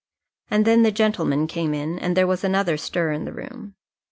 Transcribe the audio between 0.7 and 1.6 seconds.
the gentlemen